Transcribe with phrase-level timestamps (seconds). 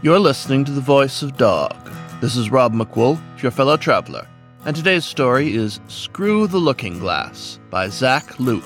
[0.00, 1.74] You're listening to The Voice of Dog.
[2.20, 4.28] This is Rob MacWolf, your fellow traveler,
[4.64, 8.62] and today's story is Screw the Looking Glass by Zack Loup.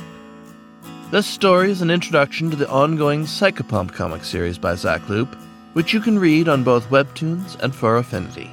[1.11, 5.35] This story is an introduction to the ongoing Psychopomp comic series by Zack Loup,
[5.73, 8.51] which you can read on both Webtoons and Fur Affinity.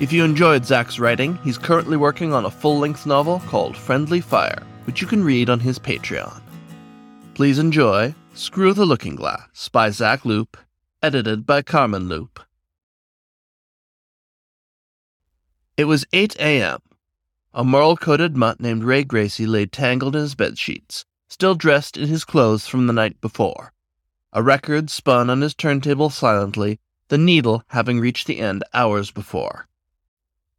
[0.00, 4.22] If you enjoyed Zack's writing, he's currently working on a full length novel called Friendly
[4.22, 6.40] Fire, which you can read on his Patreon.
[7.34, 10.56] Please enjoy Screw the Looking Glass by Zack Loup,
[11.02, 12.40] edited by Carmen Loup.
[15.76, 16.80] It was 8 a.m.
[17.54, 21.96] A marl coated mutt named Ray Gracie lay tangled in his bed sheets, still dressed
[21.96, 23.72] in his clothes from the night before.
[24.32, 29.68] A record spun on his turntable silently, the needle having reached the end hours before.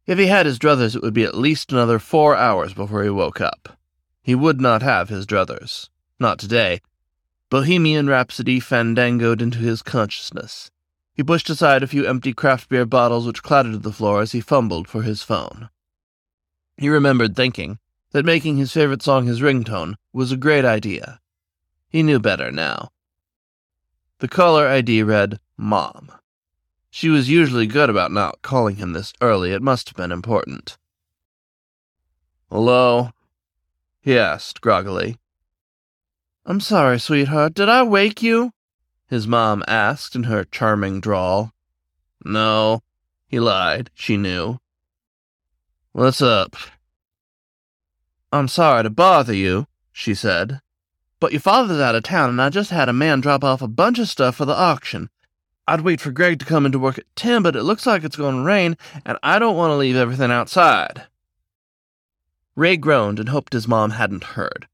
[0.06, 3.10] If he had his druthers, it would be at least another four hours before he
[3.10, 3.78] woke up.
[4.22, 5.90] He would not have his druthers.
[6.18, 6.80] Not today.
[7.50, 10.70] Bohemian Rhapsody fandangoed into his consciousness.
[11.12, 14.30] He pushed aside a few empty craft beer bottles which clattered to the floor as
[14.30, 15.68] he fumbled for his phone.
[16.76, 17.80] He remembered thinking
[18.12, 21.20] that making his favorite song his ringtone was a great idea.
[21.88, 22.92] He knew better now.
[24.20, 26.12] The caller ID read Mom.
[26.88, 29.50] She was usually good about not calling him this early.
[29.50, 30.78] It must have been important.
[32.48, 33.10] Hello?
[34.00, 35.16] he asked groggily.
[36.46, 37.54] I'm sorry, sweetheart.
[37.54, 38.52] Did I wake you?
[39.08, 41.52] His mom asked in her charming drawl.
[42.24, 42.82] No,
[43.26, 43.90] he lied.
[43.94, 44.58] She knew.
[45.92, 46.56] What's up?
[48.32, 50.60] I'm sorry to bother you, she said.
[51.18, 53.68] But your father's out of town, and I just had a man drop off a
[53.68, 55.10] bunch of stuff for the auction.
[55.66, 58.16] I'd wait for Greg to come into work at 10, but it looks like it's
[58.16, 61.06] going to rain, and I don't want to leave everything outside.
[62.56, 64.66] Ray groaned and hoped his mom hadn't heard.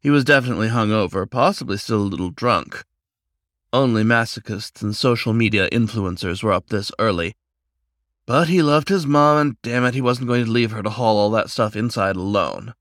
[0.00, 2.84] He was definitely hung over, possibly still a little drunk.
[3.72, 7.36] Only masochists and social media influencers were up this early.
[8.26, 10.90] But he loved his mom, and damn it, he wasn't going to leave her to
[10.90, 12.74] haul all that stuff inside alone.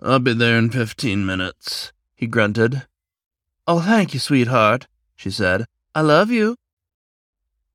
[0.00, 2.86] I'll be there in fifteen minutes, he grunted.
[3.66, 5.66] Oh, thank you, sweetheart, she said.
[5.94, 6.56] I love you.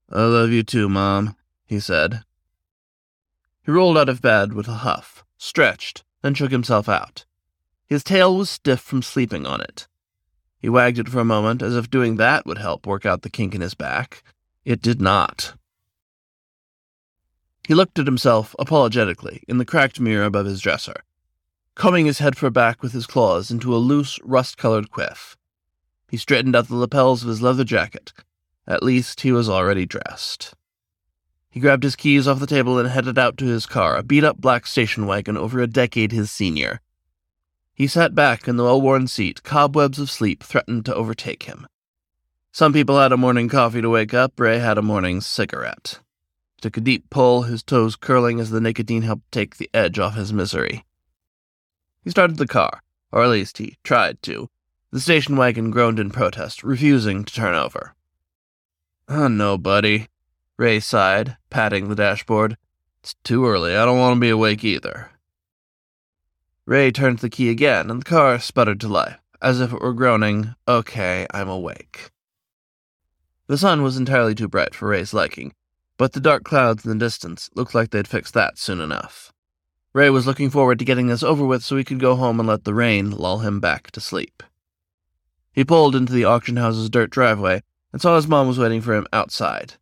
[0.10, 1.36] I love you too, Mom,
[1.66, 2.24] he said.
[3.66, 7.26] He rolled out of bed with a huff, stretched, then shook himself out.
[7.92, 9.88] His tail was stiff from sleeping on it.
[10.58, 13.30] He wagged it for a moment, as if doing that would help work out the
[13.30, 14.24] kink in his back.
[14.66, 15.54] It did not.
[17.68, 21.04] He looked at himself apologetically in the cracked mirror above his dresser
[21.76, 25.38] combing his head for back with his claws into a loose, rust colored quiff.
[26.10, 28.14] He straightened out the lapels of his leather jacket.
[28.68, 30.54] At least he was already dressed.
[31.50, 34.24] He grabbed his keys off the table and headed out to his car, a beat
[34.24, 36.82] up black station wagon over a decade his senior.
[37.74, 41.68] He sat back in the well worn seat, cobwebs of sleep threatened to overtake him.
[42.52, 46.00] Some people had a morning coffee to wake up, Ray had a morning cigarette.
[46.56, 49.98] He took a deep pull, his toes curling as the nicotine helped take the edge
[50.00, 50.86] off his misery.
[52.04, 54.50] He started the car, or at least he tried to.
[54.92, 57.96] The station wagon groaned in protest, refusing to turn over.
[59.08, 60.08] Oh, no, buddy,
[60.58, 62.58] Ray sighed, patting the dashboard.
[63.00, 63.76] It's too early.
[63.76, 65.12] I don't want to be awake either.
[66.66, 69.94] Ray turned the key again, and the car sputtered to life, as if it were
[69.94, 72.12] groaning, Okay, I'm awake.
[73.48, 75.54] The sun was entirely too bright for Ray's liking,
[75.98, 79.34] but the dark clouds in the distance looked like they'd fix that soon enough.
[79.94, 82.48] Ray was looking forward to getting this over with so he could go home and
[82.48, 84.42] let the rain lull him back to sleep.
[85.52, 87.62] He pulled into the auction house's dirt driveway
[87.92, 89.74] and saw his mom was waiting for him outside,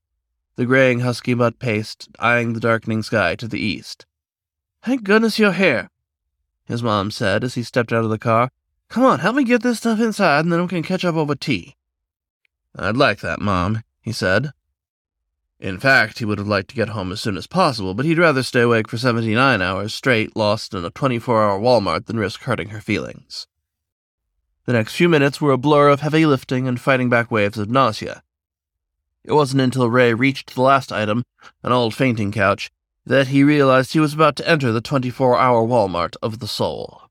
[0.56, 4.06] the graying husky mutt paced, eyeing the darkening sky to the east.
[4.84, 5.90] Thank goodness you're here,
[6.69, 8.52] his mom said as he stepped out of the car.
[8.88, 11.35] Come on, help me get this stuff inside and then we can catch up over
[11.35, 11.75] tea.
[12.75, 14.53] I'd like that, Mom, he said.
[15.59, 18.18] In fact, he would have liked to get home as soon as possible, but he'd
[18.18, 22.44] rather stay awake for 79 hours straight, lost in a 24 hour Walmart, than risk
[22.44, 23.47] hurting her feelings.
[24.66, 27.70] The next few minutes were a blur of heavy lifting and fighting back waves of
[27.70, 28.23] nausea.
[29.26, 31.23] It wasn't until Ray reached the last item,
[31.64, 32.72] an old fainting couch,
[33.09, 37.02] that he realized he was about to enter the 24 hour Walmart of the soul.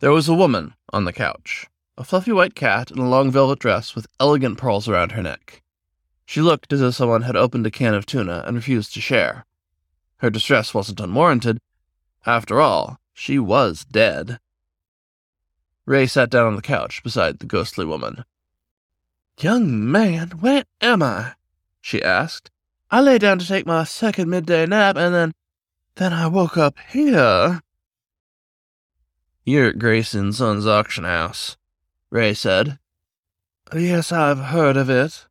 [0.00, 3.60] There was a woman on the couch, a fluffy white cat in a long velvet
[3.60, 5.62] dress with elegant pearls around her neck.
[6.26, 9.46] She looked as if someone had opened a can of tuna and refused to share.
[10.16, 11.60] Her distress wasn't unwarranted.
[12.26, 14.40] After all, she was dead.
[15.86, 18.24] Ray sat down on the couch beside the ghostly woman.
[19.38, 21.34] Young man, where am I?
[21.80, 22.50] she asked.
[22.90, 25.32] I lay down to take my second midday nap, and then.
[25.94, 27.60] then I woke up here.
[29.44, 31.56] You're at Grayson's son's auction house,
[32.10, 32.78] Ray said.
[33.74, 35.26] Yes, I've heard of it,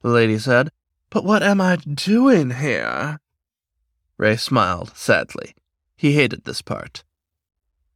[0.00, 0.70] the lady said.
[1.10, 3.20] But what am I doing here?
[4.16, 5.54] Ray smiled sadly.
[5.96, 7.04] He hated this part.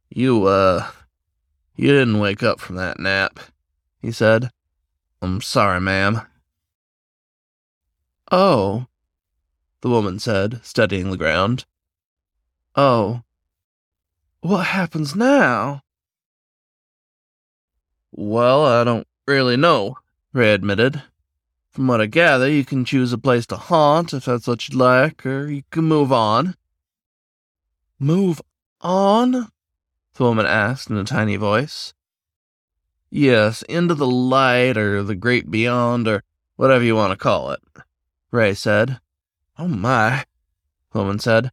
[0.09, 0.87] You, uh,
[1.75, 3.39] you didn't wake up from that nap,
[3.99, 4.51] he said.
[5.21, 6.21] I'm sorry, ma'am.
[8.31, 8.85] Oh,
[9.81, 11.65] the woman said, studying the ground.
[12.75, 13.23] Oh.
[14.41, 15.83] What happens now?
[18.11, 19.97] Well, I don't really know,
[20.33, 21.03] Ray admitted.
[21.71, 24.75] From what I gather, you can choose a place to haunt if that's what you'd
[24.75, 26.55] like, or you can move on.
[27.99, 28.41] Move
[28.81, 29.31] on?
[30.15, 31.93] The woman asked in a tiny voice.
[33.09, 36.23] Yes, into the light, or the great beyond, or
[36.55, 37.61] whatever you want to call it,
[38.31, 38.99] Ray said.
[39.61, 40.23] Oh my,
[40.93, 41.51] the woman said.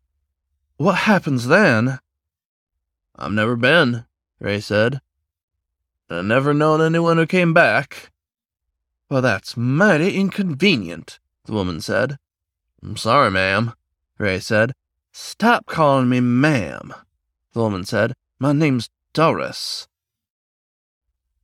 [0.77, 1.99] What happens then?
[3.17, 4.05] I've never been,
[4.39, 5.01] Ray said.
[6.09, 8.13] I've never known anyone who came back.
[9.11, 12.19] Well, that's mighty inconvenient, the woman said.
[12.81, 13.75] I'm sorry, ma'am,
[14.19, 14.75] Ray said.
[15.11, 16.95] Stop calling me ma'am,
[17.55, 18.15] the woman said.
[18.39, 19.89] My name's Doris.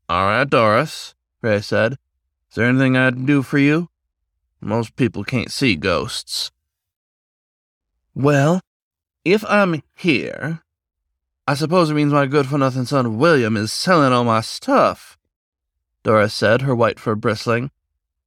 [0.08, 1.94] All right, Doris, Ray said.
[2.50, 3.88] Is there anything I can do for you?
[4.62, 6.52] Most people can't see ghosts.
[8.14, 8.60] Well,
[9.24, 10.62] if I'm here,
[11.48, 15.18] I suppose it means my good for nothing son William is selling all my stuff,
[16.04, 17.72] Doris said, her white fur bristling.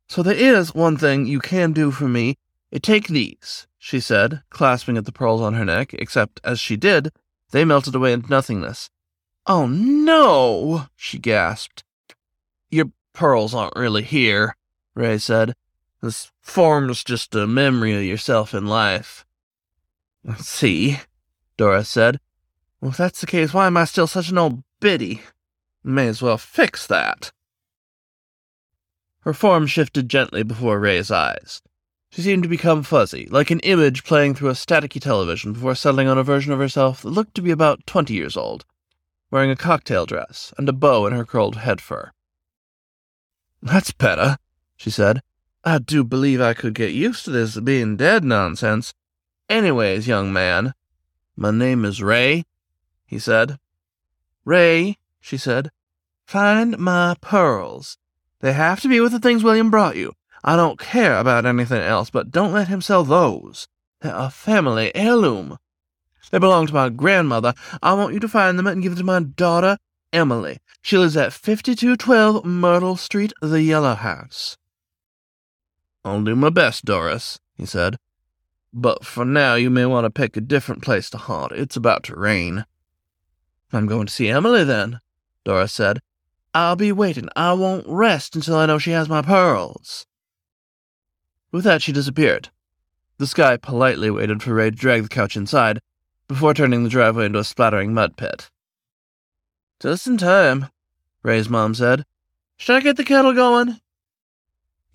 [0.10, 2.38] So there is one thing you can do for me.
[2.82, 7.14] Take these, she said, clasping at the pearls on her neck, except as she did,
[7.52, 8.90] they melted away into nothingness.
[9.48, 11.86] Oh no, she gasped.
[12.70, 14.58] Your pearls aren't really here,
[14.94, 15.56] Ray said.
[16.02, 19.26] This form's just a memory of yourself in life.
[20.38, 21.00] See,
[21.58, 22.20] Doris said.
[22.82, 25.22] Well, if that's the case, why am I still such an old biddy?
[25.84, 27.32] May as well fix that.
[29.22, 31.62] Her form shifted gently before Ray's eyes.
[32.10, 36.08] She seemed to become fuzzy, like an image playing through a staticky television before settling
[36.08, 38.66] on a version of herself that looked to be about twenty years old,
[39.32, 42.12] wearing a cocktail dress and a bow in her curled head fur.
[43.62, 44.38] That's better,
[44.78, 45.22] she said.
[45.68, 48.94] I do believe I could get used to this being dead nonsense.
[49.50, 50.76] Anyways, young man,
[51.36, 52.46] my name is Ray,
[53.08, 53.58] he said.
[54.46, 55.72] Ray, she said,
[56.28, 57.98] find my pearls.
[58.42, 60.14] They have to be with the things William brought you.
[60.44, 63.68] I don't care about anything else, but don't let him sell those.
[64.02, 65.58] They're a family heirloom.
[66.30, 67.56] They belong to my grandmother.
[67.82, 69.80] I want you to find them and give them to my daughter,
[70.14, 70.60] Emily.
[70.84, 74.58] She lives at 5212 Myrtle Street, the Yellow House.
[76.06, 77.98] I'll do my best, Doris, he said.
[78.72, 81.52] But for now, you may want to pick a different place to haunt.
[81.54, 82.66] It's about to rain.
[83.74, 85.00] I'm going to see Emily then,
[85.44, 86.02] Doris said.
[86.54, 87.28] I'll be waiting.
[87.36, 90.06] I won't rest until I know she has my pearls.
[91.52, 92.50] With that, she disappeared.
[93.18, 95.82] The sky politely waited for Ray to drag the couch inside
[96.28, 98.52] before turning the driveway into a splattering mud pit.
[99.80, 100.68] Just in time,
[101.24, 102.06] Ray's mom said.
[102.58, 103.80] Should I get the kettle going?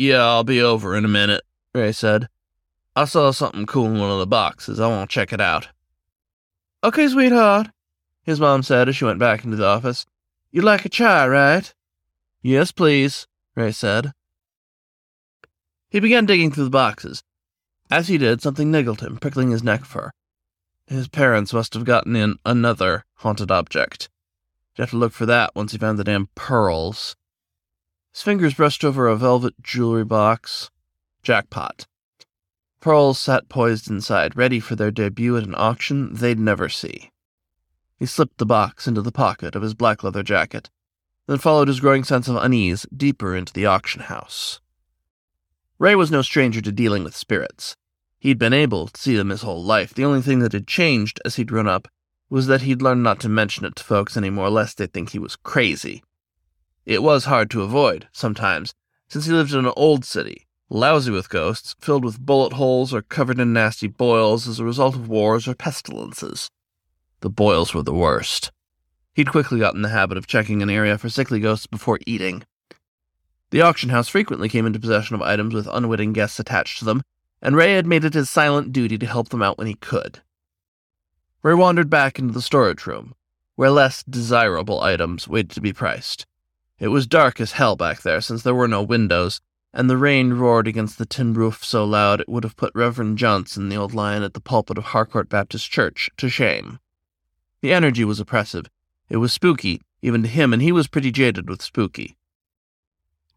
[0.01, 1.45] Yeah, I'll be over in a minute,
[1.75, 2.31] Ray said.
[2.97, 4.81] I saw something cool in one of the boxes.
[4.81, 5.69] I want to check it out.
[6.83, 7.69] Okay, sweetheart,
[8.23, 10.07] his mom said as she went back into the office.
[10.53, 11.75] You'd like a chai, right?
[12.41, 14.15] Yes, please, Ray said.
[15.91, 17.23] He began digging through the boxes.
[17.91, 20.13] As he did, something niggled him, prickling his neck fur.
[20.87, 24.09] His parents must have gotten in another haunted object.
[24.73, 27.17] He'd have to look for that once he found the damn pearls.
[28.13, 30.71] His fingers brushed over a velvet jewelry box.
[31.23, 31.87] Jackpot.
[32.81, 37.11] Pearls sat poised inside, ready for their debut at an auction they'd never see.
[37.99, 40.71] He slipped the box into the pocket of his black leather jacket,
[41.27, 44.61] then followed his growing sense of unease deeper into the auction house.
[45.79, 47.77] Ray was no stranger to dealing with spirits.
[48.19, 49.95] He'd been able to see them his whole life.
[49.95, 51.89] The only thing that had changed as he'd grown up
[52.29, 55.11] was that he'd learned not to mention it to folks any more lest they'd think
[55.11, 56.03] he was crazy.
[56.87, 58.75] It was hard to avoid, sometimes,
[59.09, 63.03] since he lived in an old city, lousy with ghosts, filled with bullet holes or
[63.03, 66.51] covered in nasty boils as a result of wars or pestilences.
[67.21, 68.51] The boils were the worst.
[69.15, 72.45] He'd quickly got in the habit of checking an area for sickly ghosts before eating.
[73.51, 77.03] The auction house frequently came into possession of items with unwitting guests attached to them,
[77.43, 80.21] and Ray had made it his silent duty to help them out when he could.
[81.43, 83.15] Ray wandered back into the storage room,
[83.57, 86.27] where less desirable items waited to be priced.
[86.81, 90.33] It was dark as hell back there, since there were no windows, and the rain
[90.33, 93.93] roared against the tin roof so loud it would have put Reverend Johnson, the old
[93.93, 96.81] lion at the pulpit of Harcourt Baptist Church, to shame.
[97.61, 98.65] The energy was oppressive.
[99.11, 102.17] It was spooky, even to him, and he was pretty jaded with spooky.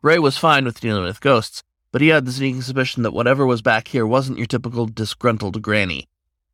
[0.02, 3.46] Ray was fine with dealing with ghosts, but he had the sneaking suspicion that whatever
[3.46, 6.08] was back here wasn't your typical disgruntled granny.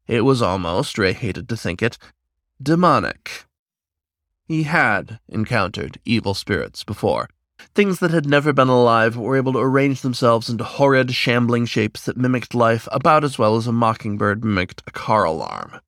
[0.08, 2.00] It was almost, Ray hated to think it,
[2.62, 3.46] demonic.
[4.50, 7.30] He had encountered evil spirits before.
[7.76, 12.04] Things that had never been alive were able to arrange themselves into horrid, shambling shapes
[12.06, 15.80] that mimicked life about as well as a mockingbird mimicked a car alarm.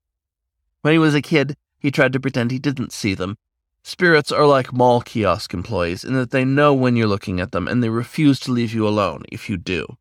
[0.83, 3.35] When he was a kid, he tried to pretend he didn't see them.
[3.81, 7.67] Spirits are like mall kiosk employees in that they know when you're looking at them
[7.67, 9.97] and they refuse to leave you alone if you do.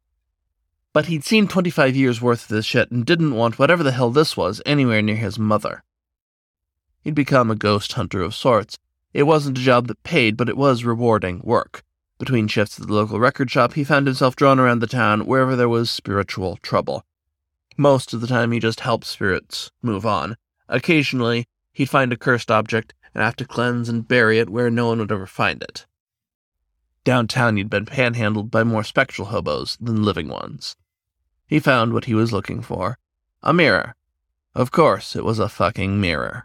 [0.92, 4.10] But he'd seen 25 years worth of this shit and didn't want whatever the hell
[4.10, 5.82] this was anywhere near his mother.
[7.02, 8.78] He'd become a ghost hunter of sorts.
[9.12, 11.82] It wasn't a job that paid, but it was rewarding work.
[12.18, 15.56] Between shifts at the local record shop, he found himself drawn around the town wherever
[15.56, 17.04] there was spiritual trouble.
[17.76, 20.36] Most of the time, he just helped spirits move on.
[20.68, 24.88] Occasionally, he'd find a cursed object and have to cleanse and bury it where no
[24.88, 25.86] one would ever find it.
[27.04, 30.76] Downtown, he'd been panhandled by more spectral hobos than living ones.
[31.46, 32.98] He found what he was looking for
[33.42, 33.96] a mirror.
[34.54, 36.44] Of course, it was a fucking mirror.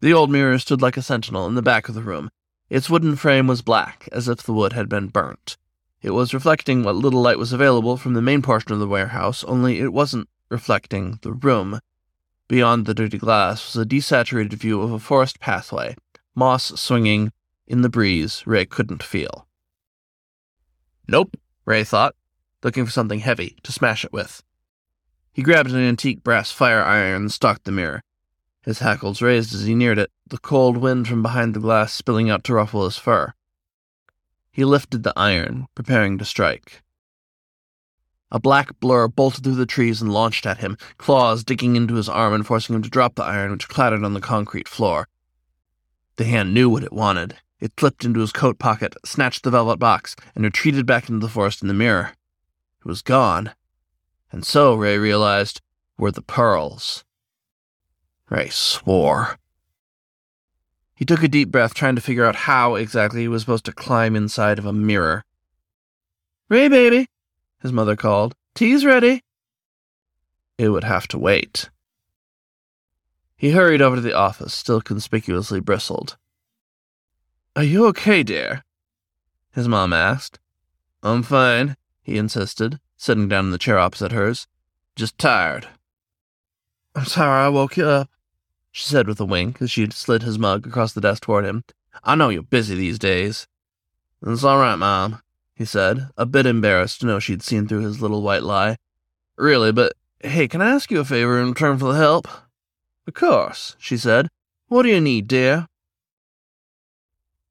[0.00, 2.30] The old mirror stood like a sentinel in the back of the room.
[2.70, 5.56] Its wooden frame was black, as if the wood had been burnt.
[6.00, 9.44] It was reflecting what little light was available from the main portion of the warehouse,
[9.44, 11.80] only it wasn't reflecting the room.
[12.48, 15.96] Beyond the dirty glass was a desaturated view of a forest pathway,
[16.34, 17.32] moss swinging
[17.66, 19.46] in the breeze Ray couldn't feel.
[21.06, 22.14] Nope, Ray thought,
[22.62, 24.42] looking for something heavy to smash it with.
[25.32, 28.02] He grabbed an antique brass fire iron and stalked the mirror.
[28.62, 32.28] His hackles raised as he neared it, the cold wind from behind the glass spilling
[32.28, 33.32] out to ruffle his fur.
[34.52, 36.82] He lifted the iron, preparing to strike.
[38.30, 42.08] A black blur bolted through the trees and launched at him, claws digging into his
[42.08, 45.08] arm and forcing him to drop the iron, which clattered on the concrete floor.
[46.16, 47.38] The hand knew what it wanted.
[47.60, 51.32] It slipped into his coat pocket, snatched the velvet box, and retreated back into the
[51.32, 52.12] forest in the mirror.
[52.80, 53.52] It was gone.
[54.30, 55.60] And so, Ray realized,
[55.98, 57.04] were the pearls.
[58.30, 59.36] Ray swore.
[60.94, 63.72] He took a deep breath, trying to figure out how exactly he was supposed to
[63.72, 65.24] climb inside of a mirror.
[66.48, 67.08] Ray, baby,
[67.60, 68.34] his mother called.
[68.54, 69.24] Tea's ready.
[70.58, 71.70] It would have to wait.
[73.36, 76.16] He hurried over to the office, still conspicuously bristled.
[77.56, 78.62] Are you okay, dear?
[79.52, 80.38] His mom asked.
[81.02, 84.46] I'm fine, he insisted, sitting down in the chair opposite hers.
[84.94, 85.66] Just tired.
[86.94, 88.10] I'm sorry I woke you up
[88.72, 91.64] she said with a wink as she slid his mug across the desk toward him.
[92.04, 93.46] I know you're busy these days.
[94.24, 95.22] It's all right, Mom,
[95.54, 98.76] he said, a bit embarrassed to know she'd seen through his little white lie.
[99.36, 102.28] Really, but hey, can I ask you a favor in return for the help?
[103.06, 104.28] Of course, she said.
[104.68, 105.66] What do you need, dear?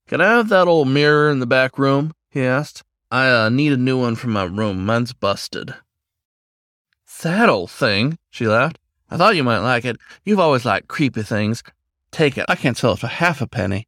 [0.08, 2.14] Can I have that old mirror in the back room?
[2.30, 2.84] he asked.
[3.12, 4.86] I uh, need a new one for my room.
[4.86, 5.74] Mine's busted.
[7.24, 8.80] That old thing, she laughed.
[9.10, 9.98] I thought you might like it.
[10.24, 11.64] You've always liked creepy things.
[12.12, 12.46] Take it.
[12.48, 13.88] I can't sell it for half a penny.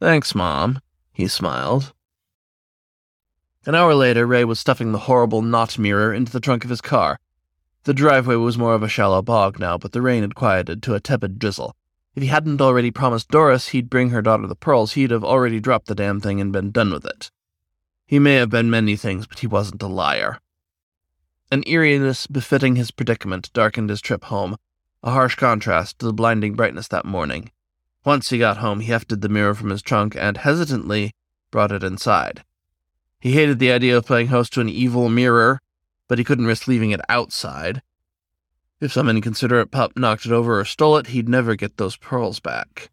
[0.00, 0.80] Thanks, Mom,
[1.12, 1.92] he smiled.
[3.64, 6.80] An hour later, Ray was stuffing the horrible knot mirror into the trunk of his
[6.80, 7.20] car.
[7.84, 10.94] The driveway was more of a shallow bog now, but the rain had quieted to
[10.94, 11.76] a tepid drizzle.
[12.14, 15.60] If he hadn't already promised Doris he'd bring her daughter the pearls, he'd have already
[15.60, 17.30] dropped the damn thing and been done with it.
[18.04, 20.38] He may have been many things, but he wasn't a liar.
[21.52, 24.56] An eeriness befitting his predicament darkened his trip home,
[25.02, 27.50] a harsh contrast to the blinding brightness that morning.
[28.06, 31.12] Once he got home, he hefted the mirror from his trunk and, hesitantly,
[31.50, 32.42] brought it inside.
[33.20, 35.60] He hated the idea of playing host to an evil mirror,
[36.08, 37.82] but he couldn't risk leaving it outside.
[38.80, 42.40] If some inconsiderate pup knocked it over or stole it, he'd never get those pearls
[42.40, 42.88] back.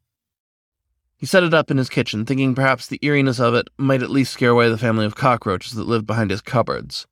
[1.16, 4.12] He set it up in his kitchen, thinking perhaps the eeriness of it might at
[4.12, 7.08] least scare away the family of cockroaches that lived behind his cupboards.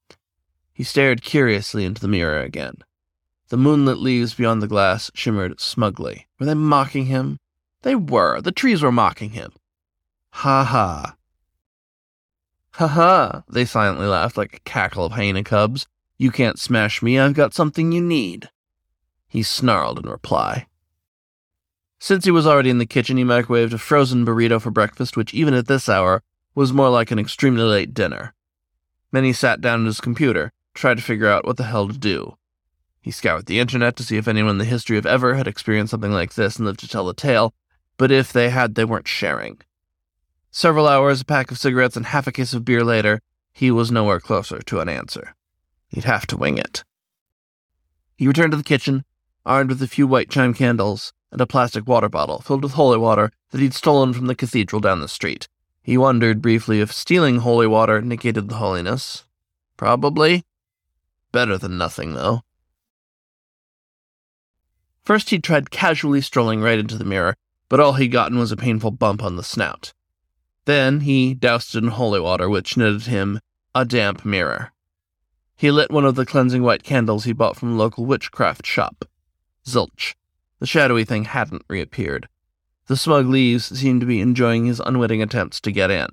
[0.77, 2.75] He stared curiously into the mirror again.
[3.49, 6.27] The moonlit leaves beyond the glass shimmered smugly.
[6.39, 7.39] Were they mocking him?
[7.81, 8.41] They were.
[8.41, 9.53] The trees were mocking him.
[10.33, 11.15] Ha ha.
[12.73, 15.87] Ha ha, they silently laughed like a cackle of hyena cubs.
[16.19, 18.51] You can't smash me, I've got something you need.
[19.27, 20.67] He snarled in reply.
[21.97, 25.33] Since he was already in the kitchen, he microwaved a frozen burrito for breakfast, which,
[25.33, 26.21] even at this hour,
[26.53, 28.35] was more like an extremely late dinner.
[29.11, 31.97] Then he sat down at his computer, tried to figure out what the hell to
[31.97, 32.37] do.
[33.01, 35.91] He scoured the internet to see if anyone in the history of ever had experienced
[35.91, 37.53] something like this and lived to tell the tale,
[37.97, 39.59] but if they had, they weren't sharing.
[40.51, 43.21] Several hours, a pack of cigarettes, and half a case of beer later,
[43.53, 45.35] he was nowhere closer to an answer.
[45.89, 46.83] He'd have to wing it.
[48.17, 49.03] He returned to the kitchen,
[49.45, 52.97] armed with a few white chime candles and a plastic water bottle filled with holy
[52.97, 55.47] water that he'd stolen from the cathedral down the street.
[55.81, 59.23] He wondered briefly if stealing holy water negated the holiness.
[59.77, 60.43] Probably.
[61.37, 62.41] Better than nothing, though.
[65.03, 67.35] First, he tried casually strolling right into the mirror,
[67.69, 69.93] but all he'd gotten was a painful bump on the snout.
[70.65, 73.39] Then he doused it in holy water, which netted him
[73.75, 74.73] a damp mirror.
[75.55, 79.05] He lit one of the cleansing white candles he bought from a local witchcraft shop.
[79.63, 80.15] Zilch.
[80.57, 82.27] The shadowy thing hadn't reappeared.
[82.87, 86.07] The smug leaves seemed to be enjoying his unwitting attempts to get in.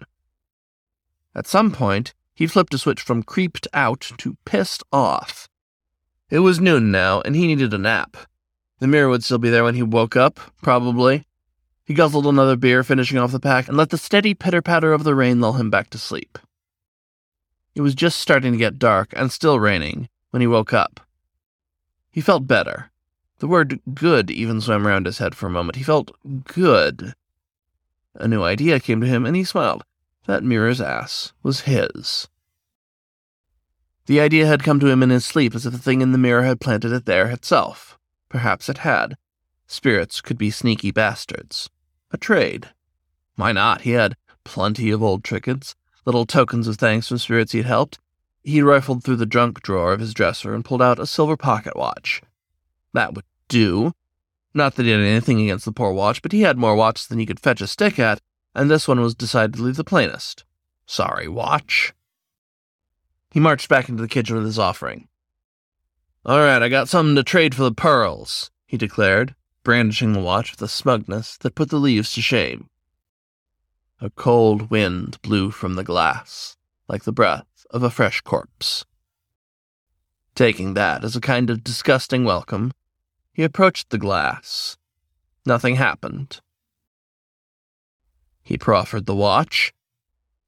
[1.34, 5.48] At some point, he flipped a switch from creeped out to pissed off.
[6.30, 8.16] It was noon now, and he needed a nap.
[8.80, 11.26] The mirror would still be there when he woke up, probably.
[11.84, 15.04] He guzzled another beer, finishing off the pack, and let the steady pitter patter of
[15.04, 16.38] the rain lull him back to sleep.
[17.74, 21.00] It was just starting to get dark and still raining when he woke up.
[22.10, 22.90] He felt better.
[23.38, 25.76] The word good even swam around his head for a moment.
[25.76, 26.10] He felt
[26.44, 27.14] good.
[28.14, 29.84] A new idea came to him, and he smiled.
[30.26, 32.28] That mirror's ass was his.
[34.06, 36.18] The idea had come to him in his sleep as if the thing in the
[36.18, 37.98] mirror had planted it there itself.
[38.28, 39.16] Perhaps it had.
[39.66, 41.70] Spirits could be sneaky bastards
[42.14, 42.70] a trade.
[43.36, 43.82] Why not?
[43.82, 45.74] He had plenty of old trinkets,
[46.06, 47.98] little tokens of thanks from spirits he'd helped.
[48.42, 51.76] He rifled through the junk drawer of his dresser and pulled out a silver pocket
[51.76, 52.22] watch.
[52.92, 53.92] That would do.
[54.54, 57.18] Not that he had anything against the poor watch, but he had more watches than
[57.18, 58.20] he could fetch a stick at,
[58.54, 60.44] and this one was decidedly the plainest.
[60.86, 61.92] Sorry, watch.
[63.32, 65.08] He marched back into the kitchen with his offering.
[66.24, 70.52] All right, I got something to trade for the pearls, he declared, brandishing the watch
[70.52, 72.68] with a smugness that put the leaves to shame.
[74.00, 76.56] A cold wind blew from the glass,
[76.88, 78.84] like the breath of a fresh corpse.
[80.34, 82.72] Taking that as a kind of disgusting welcome,
[83.32, 84.76] he approached the glass.
[85.46, 86.40] Nothing happened.
[88.44, 89.72] He proffered the watch,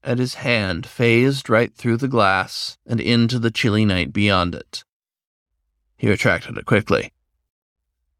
[0.03, 4.83] and his hand phased right through the glass and into the chilly night beyond it.
[5.97, 7.11] He retracted it quickly.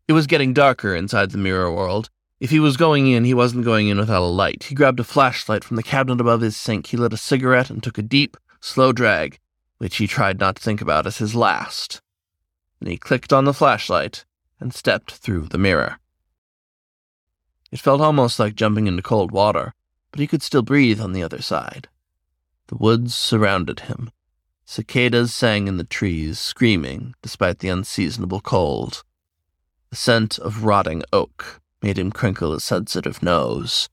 [0.07, 2.09] It was getting darker inside the mirror world.
[2.39, 4.63] If he was going in, he wasn't going in without a light.
[4.63, 6.87] He grabbed a flashlight from the cabinet above his sink.
[6.87, 9.37] He lit a cigarette and took a deep, slow drag,
[9.77, 12.01] which he tried not to think about as his last.
[12.79, 14.25] Then he clicked on the flashlight
[14.59, 15.99] and stepped through the mirror.
[17.71, 19.73] It felt almost like jumping into cold water,
[20.11, 21.89] but he could still breathe on the other side.
[22.67, 24.11] The woods surrounded him.
[24.65, 29.03] Cicadas sang in the trees, screaming despite the unseasonable cold.
[29.89, 33.87] The scent of rotting oak made him crinkle his sensitive nose.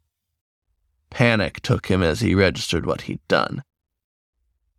[1.11, 3.63] Panic took him as he registered what he'd done.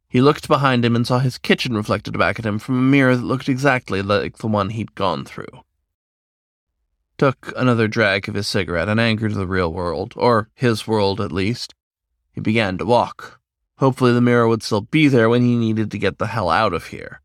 [0.10, 3.16] He looked behind him and saw his kitchen reflected back at him from a mirror
[3.16, 5.64] that looked exactly like the one he'd gone through.
[7.18, 11.22] Took another drag of his cigarette and anchored to the real world, or his world
[11.22, 11.74] at least.
[12.34, 13.40] He began to walk.
[13.78, 16.74] Hopefully the mirror would still be there when he needed to get the hell out
[16.74, 17.22] of here.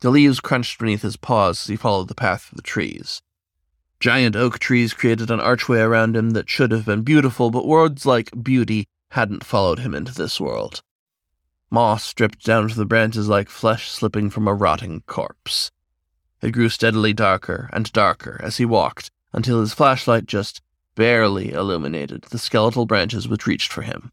[0.00, 3.22] The leaves crunched beneath his paws as he followed the path through the trees.
[3.98, 8.04] Giant oak trees created an archway around him that should have been beautiful, but words
[8.04, 10.82] like beauty hadn't followed him into this world.
[11.70, 15.70] Moss dripped down to the branches like flesh slipping from a rotting corpse.
[16.42, 20.62] It grew steadily darker and darker as he walked until his flashlight just
[20.94, 24.12] barely illuminated the skeletal branches which reached for him.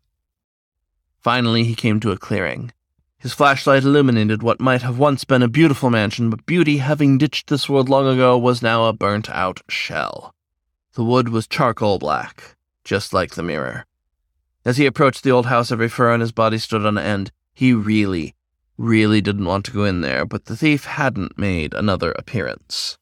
[1.20, 2.72] Finally, he came to a clearing.
[3.18, 7.48] His flashlight illuminated what might have once been a beautiful mansion, but beauty, having ditched
[7.48, 10.36] this world long ago, was now a burnt out shell.
[10.96, 13.86] The wood was charcoal black, just like the mirror.
[14.66, 17.32] As he approached the old house, every fur on his body stood on end.
[17.54, 18.36] He really,
[18.78, 22.98] really didn't want to go in there, but the thief hadn't made another appearance.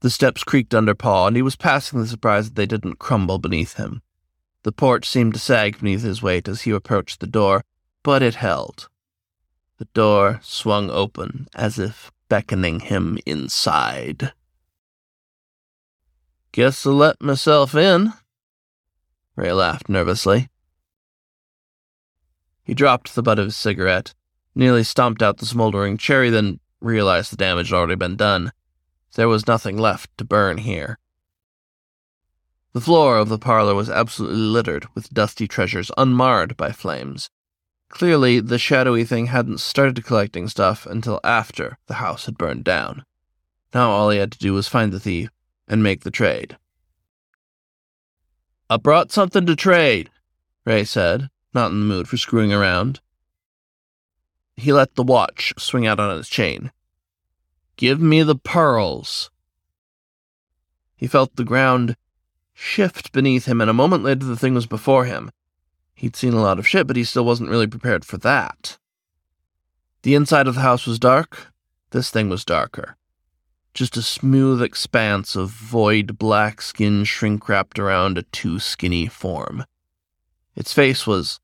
[0.00, 3.74] The steps creaked under Paul, and he was passingly surprised that they didn't crumble beneath
[3.74, 4.02] him.
[4.62, 7.64] The porch seemed to sag beneath his weight as he approached the door,
[8.02, 8.88] but it held.
[9.78, 14.32] The door swung open as if beckoning him inside.
[16.52, 18.12] Guess I'll let myself in.
[19.36, 20.48] Ray laughed nervously.
[22.64, 24.14] He dropped the butt of his cigarette,
[24.54, 28.52] nearly stomped out the smoldering cherry, then realized the damage had already been done.
[29.14, 30.98] There was nothing left to burn here.
[32.72, 37.30] The floor of the parlor was absolutely littered with dusty treasures unmarred by flames.
[37.88, 43.04] Clearly, the shadowy thing hadn't started collecting stuff until after the house had burned down.
[43.72, 45.30] Now all he had to do was find the thief
[45.68, 46.56] and make the trade.
[48.68, 50.10] I brought something to trade,
[50.64, 53.00] Ray said, not in the mood for screwing around.
[54.56, 56.72] He let the watch swing out on its chain.
[57.76, 59.30] Give me the pearls.
[60.96, 61.96] He felt the ground
[62.52, 65.30] shift beneath him, and a moment later the thing was before him.
[65.94, 68.78] He'd seen a lot of shit, but he still wasn't really prepared for that.
[70.02, 71.52] The inside of the house was dark.
[71.90, 72.96] This thing was darker.
[73.72, 79.64] Just a smooth expanse of void black skin shrink wrapped around a too skinny form.
[80.54, 81.40] Its face was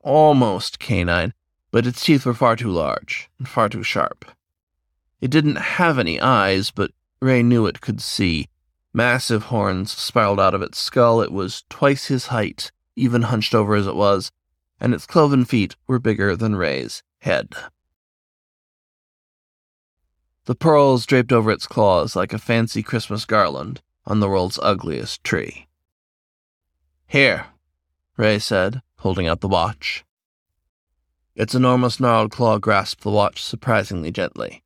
[0.00, 1.32] almost canine,
[1.70, 4.24] but its teeth were far too large and far too sharp.
[5.20, 8.48] It didn't have any eyes, but Ray knew it could see.
[8.92, 11.20] Massive horns spiraled out of its skull.
[11.20, 14.32] It was twice his height, even hunched over as it was,
[14.80, 17.54] and its cloven feet were bigger than Ray's head.
[20.46, 25.22] The pearls draped over its claws like a fancy Christmas garland on the world's ugliest
[25.22, 25.68] tree.
[27.06, 27.46] Here,
[28.16, 30.04] Ray said, holding out the watch.
[31.34, 34.62] Its enormous gnarled claw grasped the watch surprisingly gently.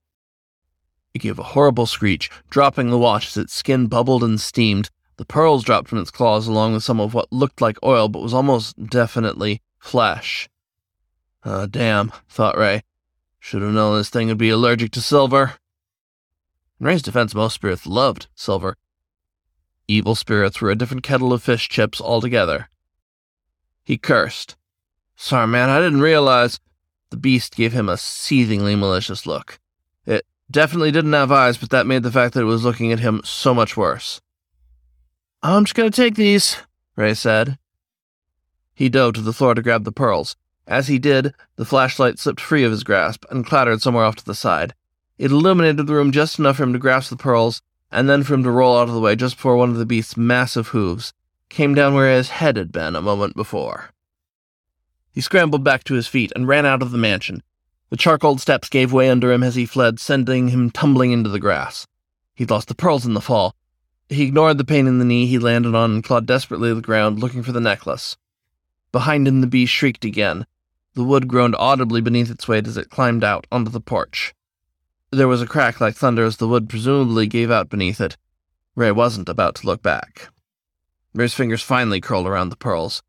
[1.14, 4.90] It gave a horrible screech, dropping the watch as its skin bubbled and steamed.
[5.16, 8.22] The pearls dropped from its claws along with some of what looked like oil but
[8.22, 10.48] was almost definitely flesh.
[11.44, 12.82] Ah, damn, thought Ray.
[13.38, 15.54] Should have known this thing would be allergic to silver.
[16.80, 18.76] In Ray's defense, most spirits loved silver.
[19.86, 22.68] Evil spirits were a different kettle of fish chips altogether.
[23.84, 24.56] He cursed.
[25.14, 26.58] Sorry, man, I didn't realize.
[27.10, 29.60] The beast gave him a seethingly malicious look.
[30.06, 33.00] It definitely didn't have eyes, but that made the fact that it was looking at
[33.00, 34.20] him so much worse.
[35.42, 36.56] I'm just gonna take these,
[36.96, 37.58] Ray said.
[38.74, 40.34] He dove to the floor to grab the pearls.
[40.66, 44.24] As he did, the flashlight slipped free of his grasp and clattered somewhere off to
[44.24, 44.74] the side.
[45.18, 47.60] It illuminated the room just enough for him to grasp the pearls,
[47.92, 49.86] and then for him to roll out of the way just before one of the
[49.86, 51.12] beast's massive hooves
[51.48, 53.90] came down where his head had been a moment before.
[55.12, 57.42] He scrambled back to his feet and ran out of the mansion.
[57.90, 61.38] The charcoal steps gave way under him as he fled, sending him tumbling into the
[61.38, 61.86] grass.
[62.34, 63.54] He'd lost the pearls in the fall.
[64.08, 66.82] He ignored the pain in the knee he landed on and clawed desperately at the
[66.82, 68.16] ground, looking for the necklace.
[68.90, 70.46] Behind him, the bee shrieked again.
[70.94, 74.34] The wood groaned audibly beneath its weight as it climbed out onto the porch.
[75.10, 78.16] There was a crack like thunder as the wood presumably gave out beneath it.
[78.74, 80.28] Ray wasn't about to look back.
[81.14, 83.02] Ray's fingers finally curled around the pearls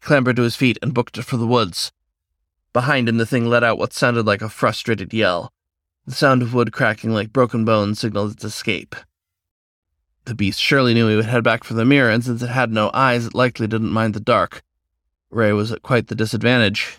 [0.00, 1.92] He clambered to his feet, and booked it for the woods.
[2.72, 5.52] Behind him, the thing let out what sounded like a frustrated yell.
[6.06, 8.96] The sound of wood cracking like broken bones signaled its escape.
[10.24, 12.72] The beast surely knew he would head back for the mirror, and since it had
[12.72, 14.62] no eyes, it likely didn't mind the dark.
[15.30, 16.98] Ray was at quite the disadvantage.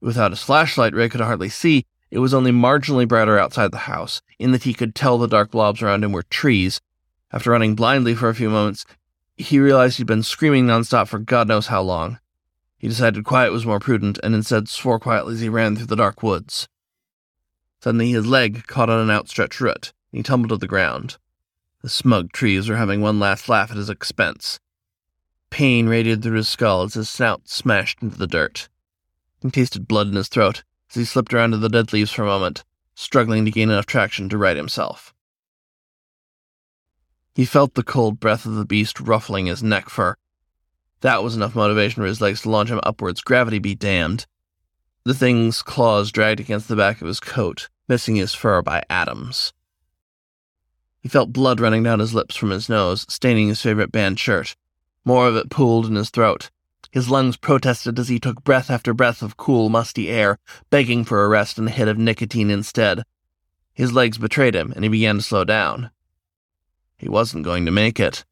[0.00, 1.86] Without his flashlight, Ray could hardly see.
[2.10, 5.52] It was only marginally brighter outside the house, in that he could tell the dark
[5.52, 6.80] blobs around him were trees.
[7.32, 8.84] After running blindly for a few moments,
[9.36, 12.18] he realized he'd been screaming nonstop for God knows how long.
[12.78, 15.96] He decided quiet was more prudent and instead swore quietly as he ran through the
[15.96, 16.68] dark woods.
[17.80, 21.16] Suddenly his leg caught on an outstretched root, and he tumbled to the ground.
[21.82, 24.58] The smug trees were having one last laugh at his expense.
[25.50, 28.68] Pain radiated through his skull as his snout smashed into the dirt.
[29.40, 32.22] He tasted blood in his throat as he slipped around to the dead leaves for
[32.22, 35.13] a moment, struggling to gain enough traction to right himself.
[37.34, 40.16] He felt the cold breath of the beast ruffling his neck fur.
[41.00, 44.26] That was enough motivation for his legs to launch him upwards, gravity be damned.
[45.04, 49.52] The thing's claws dragged against the back of his coat, missing his fur by atoms.
[51.02, 54.56] He felt blood running down his lips from his nose, staining his favorite band shirt.
[55.04, 56.50] More of it pooled in his throat.
[56.90, 60.38] His lungs protested as he took breath after breath of cool, musty air,
[60.70, 63.02] begging for a rest and a hit of nicotine instead.
[63.74, 65.90] His legs betrayed him, and he began to slow down.
[66.96, 68.24] He wasn't going to make it.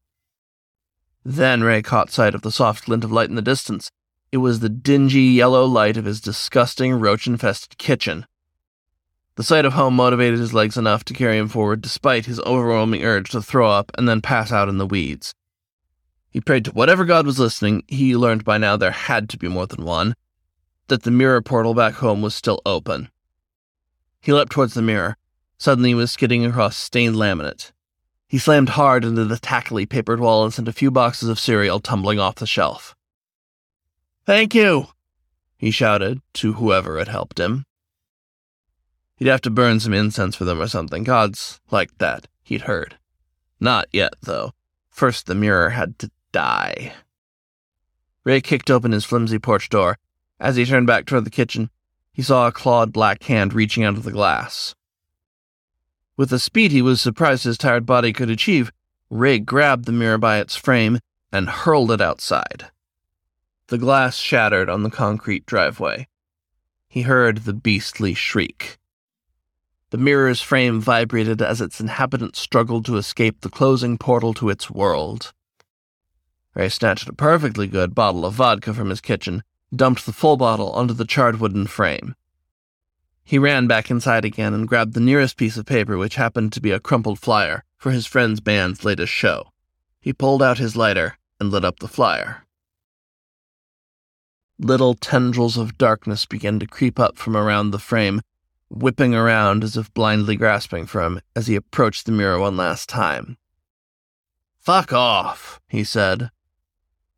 [1.25, 3.89] Then Ray caught sight of the soft glint of light in the distance.
[4.31, 8.25] It was the dingy yellow light of his disgusting roach infested kitchen.
[9.35, 13.03] The sight of home motivated his legs enough to carry him forward despite his overwhelming
[13.03, 15.33] urge to throw up and then pass out in the weeds.
[16.29, 19.47] He prayed to whatever God was listening, he learned by now there had to be
[19.47, 20.15] more than one,
[20.87, 23.09] that the mirror portal back home was still open.
[24.19, 25.17] He leapt towards the mirror.
[25.57, 27.71] Suddenly he was skidding across stained laminate.
[28.33, 31.79] He slammed hard into the tackily papered wall and sent a few boxes of cereal
[31.79, 32.95] tumbling off the shelf.
[34.25, 34.87] Thank you,
[35.55, 37.65] he shouted to whoever had helped him.
[39.17, 41.03] He'd have to burn some incense for them or something.
[41.03, 42.97] Gods like that, he'd heard.
[43.59, 44.53] Not yet, though.
[44.89, 46.93] First, the mirror had to die.
[48.23, 49.99] Ray kicked open his flimsy porch door.
[50.39, 51.69] As he turned back toward the kitchen,
[52.11, 54.73] he saw a clawed black hand reaching out of the glass.
[56.15, 58.71] With a speed he was surprised his tired body could achieve,
[59.09, 60.99] Ray grabbed the mirror by its frame
[61.31, 62.71] and hurled it outside.
[63.67, 66.07] The glass shattered on the concrete driveway.
[66.87, 68.77] He heard the beastly shriek.
[69.89, 74.69] The mirror's frame vibrated as its inhabitant struggled to escape the closing portal to its
[74.69, 75.33] world.
[76.53, 79.43] Ray snatched a perfectly good bottle of vodka from his kitchen,
[79.75, 82.15] dumped the full bottle onto the charred wooden frame.
[83.23, 86.61] He ran back inside again and grabbed the nearest piece of paper, which happened to
[86.61, 89.51] be a crumpled flyer for his friend's band's latest show.
[90.01, 92.45] He pulled out his lighter and lit up the flyer.
[94.59, 98.21] Little tendrils of darkness began to creep up from around the frame,
[98.69, 102.87] whipping around as if blindly grasping for him as he approached the mirror one last
[102.89, 103.37] time.
[104.59, 106.29] Fuck off, he said,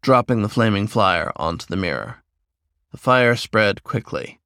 [0.02, 2.24] dropping the flaming flyer onto the mirror.
[2.92, 4.40] The fire spread quickly.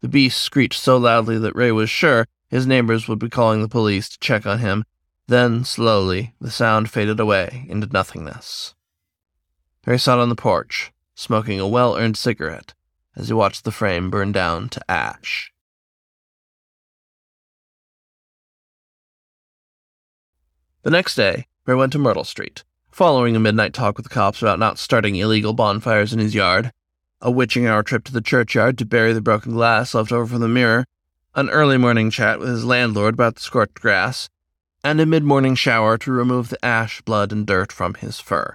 [0.00, 3.68] The beast screeched so loudly that Ray was sure his neighbors would be calling the
[3.68, 4.84] police to check on him.
[5.26, 8.74] Then, slowly, the sound faded away into nothingness.
[9.84, 12.74] Ray sat on the porch, smoking a well earned cigarette,
[13.16, 15.52] as he watched the frame burn down to ash.
[20.82, 24.40] The next day, Ray went to Myrtle Street, following a midnight talk with the cops
[24.40, 26.72] about not starting illegal bonfires in his yard,
[27.20, 30.40] a witching hour trip to the churchyard to bury the broken glass left over from
[30.40, 30.84] the mirror,
[31.34, 34.28] an early morning chat with his landlord about the scorched grass,
[34.84, 38.54] and a mid morning shower to remove the ash, blood, and dirt from his fur.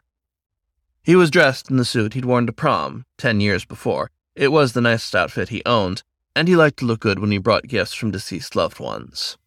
[1.04, 4.10] He was dressed in the suit he'd worn to prom ten years before.
[4.36, 6.04] It was the nicest outfit he owned,
[6.36, 9.38] and he liked to look good when he brought gifts from deceased loved ones.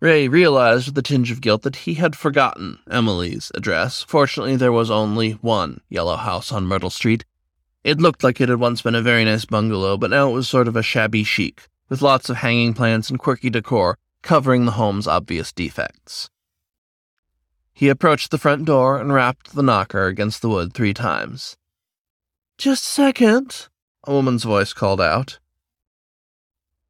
[0.00, 4.02] Ray realized with a tinge of guilt that he had forgotten Emily's address.
[4.02, 7.24] Fortunately, there was only one yellow house on Myrtle Street.
[7.84, 10.48] It looked like it had once been a very nice bungalow, but now it was
[10.48, 14.72] sort of a shabby chic, with lots of hanging plants and quirky decor covering the
[14.72, 16.30] home's obvious defects.
[17.74, 21.56] He approached the front door and rapped the knocker against the wood three times.
[22.56, 23.68] Just a second,
[24.04, 25.40] a woman's voice called out.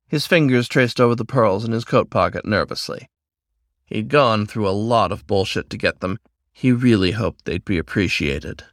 [0.06, 3.08] His fingers traced over the pearls in his coat pocket nervously.
[3.86, 6.18] He'd gone through a lot of bullshit to get them.
[6.52, 8.64] He really hoped they'd be appreciated.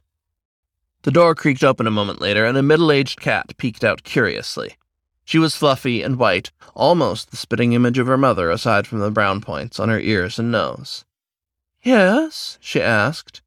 [1.02, 4.76] The door creaked open a moment later, and a middle aged cat peeked out curiously.
[5.24, 9.10] She was fluffy and white, almost the spitting image of her mother, aside from the
[9.10, 11.04] brown points on her ears and nose.
[11.82, 12.58] Yes?
[12.60, 13.40] she asked.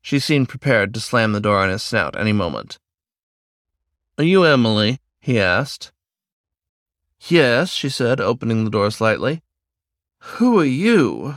[0.00, 2.78] She seemed prepared to slam the door on his snout any moment.
[4.18, 4.98] Are you Emily?
[5.20, 5.92] he asked.
[7.28, 9.42] Yes, she said, opening the door slightly.
[10.18, 11.36] Who are you?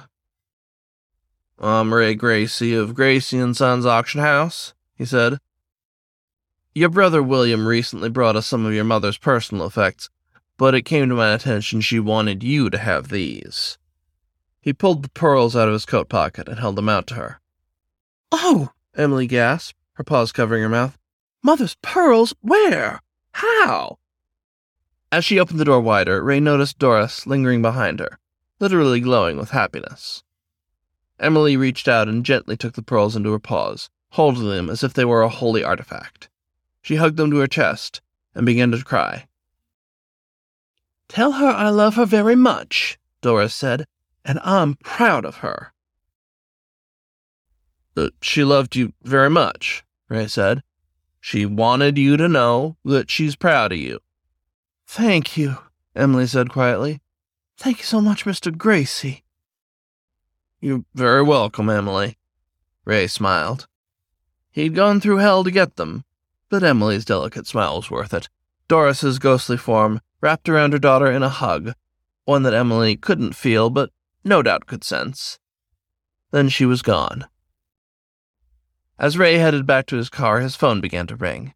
[1.60, 5.40] I'm Ray Gracie of Gracie and Sons Auction House, he said.
[6.74, 10.10] Your brother William recently brought us some of your mother's personal effects,
[10.58, 13.78] but it came to my attention she wanted you to have these.
[14.60, 17.40] He pulled the pearls out of his coat pocket and held them out to her.
[18.32, 18.72] Oh!
[18.98, 20.98] Emily gasped, her paws covering her mouth.
[21.44, 22.34] Mother's pearls?
[22.42, 23.02] Where?
[23.34, 24.00] How?
[25.12, 28.20] As she opened the door wider, Ray noticed Doris lingering behind her,
[28.60, 30.24] literally glowing with happiness.
[31.20, 34.94] Emily reached out and gently took the pearls into her paws, holding them as if
[34.94, 36.30] they were a holy artifact.
[36.82, 38.00] She hugged them to her chest
[38.34, 39.28] and began to cry.
[41.10, 43.86] Tell her I love her very much, Doris said,
[44.24, 45.74] and I'm proud of her.
[47.96, 50.64] That she loved you very much, Ray said.
[51.20, 54.00] She wanted you to know that she's proud of you.
[54.88, 55.58] Thank you,
[55.94, 57.02] Emily said quietly.
[57.58, 58.58] Thank you so much, Mr.
[58.58, 59.24] Gracie.
[60.62, 62.18] You're very welcome, Emily.
[62.86, 63.68] Ray smiled.
[64.56, 66.06] He'd gone through hell to get them,
[66.48, 68.30] but Emily's delicate smile was worth it.
[68.70, 71.74] Doris's ghostly form wrapped around her daughter in a hug,
[72.24, 73.90] one that Emily couldn't feel but
[74.24, 75.40] no doubt could sense.
[76.32, 77.26] Then she was gone.
[78.98, 81.54] As Ray headed back to his car, his phone began to ring.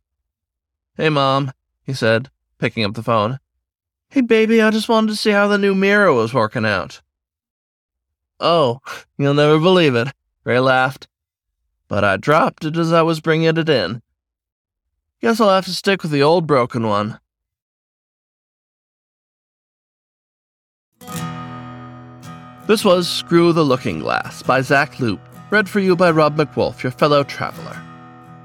[0.97, 3.39] Hey, Mom, he said picking up the phone.
[4.09, 7.01] Hey, baby, I just wanted to see how the new mirror was working out.
[8.41, 8.81] Oh,
[9.17, 10.09] you'll never believe it,
[10.43, 11.07] Ray laughed.
[11.89, 14.01] But I dropped it as I was bringing it in.
[15.21, 17.19] Guess I'll have to stick with the old broken one.
[22.67, 26.83] This was Screw the Looking Glass by Zack Loup, read for you by Rob MacWolf,
[26.83, 27.75] your fellow traveler.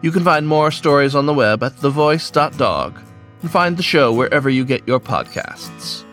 [0.01, 2.99] You can find more stories on the web at thevoice.dog
[3.43, 6.05] and find the show wherever you get your podcasts.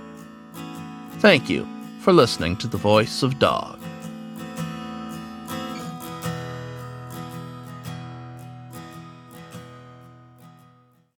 [1.19, 1.65] Thank you
[2.01, 3.80] for listening to The Voice of Dog.